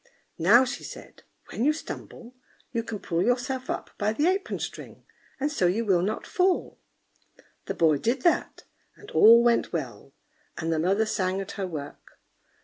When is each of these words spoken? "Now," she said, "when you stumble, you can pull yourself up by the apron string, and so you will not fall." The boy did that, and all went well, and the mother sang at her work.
"Now," 0.39 0.65
she 0.65 0.83
said, 0.83 1.21
"when 1.51 1.63
you 1.63 1.71
stumble, 1.73 2.33
you 2.71 2.81
can 2.81 2.97
pull 2.97 3.21
yourself 3.23 3.69
up 3.69 3.91
by 3.99 4.13
the 4.13 4.25
apron 4.25 4.57
string, 4.57 5.05
and 5.39 5.51
so 5.51 5.67
you 5.67 5.85
will 5.85 6.01
not 6.01 6.25
fall." 6.25 6.79
The 7.67 7.75
boy 7.75 7.99
did 7.99 8.23
that, 8.23 8.63
and 8.95 9.11
all 9.11 9.43
went 9.43 9.71
well, 9.71 10.11
and 10.57 10.73
the 10.73 10.79
mother 10.79 11.05
sang 11.05 11.39
at 11.39 11.51
her 11.51 11.67
work. 11.67 12.17